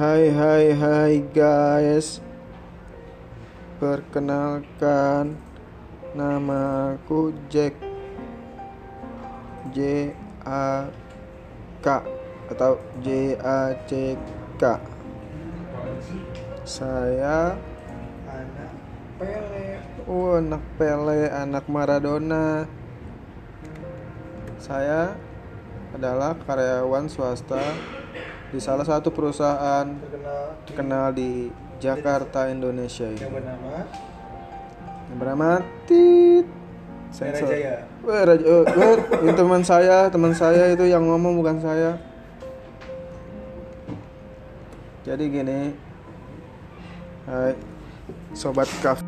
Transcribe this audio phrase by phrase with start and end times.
[0.00, 2.24] Hai hai hai guys.
[3.76, 5.36] Perkenalkan
[6.16, 7.76] Namaku Jack.
[9.76, 10.08] J
[10.40, 10.88] A
[11.84, 12.00] K
[12.48, 14.16] atau J A C
[14.56, 14.80] K.
[16.64, 17.60] Saya
[18.24, 18.72] anak
[19.20, 19.84] Pele.
[20.08, 22.64] Oh anak Pele anak Maradona.
[24.56, 25.12] Saya
[25.92, 27.60] adalah karyawan swasta
[28.50, 33.22] di salah satu perusahaan terkenal terkenal di Jakarta Indonesia ini.
[33.22, 33.72] yang bernama
[35.10, 35.48] Yang bernama
[35.86, 36.46] Tit
[37.10, 37.82] Jaya.
[38.06, 41.98] Wah, Raja, oh, wah, ini teman saya, teman saya itu yang ngomong bukan saya.
[45.02, 45.74] Jadi gini,
[47.26, 47.58] hai,
[48.30, 49.02] sobat kaf.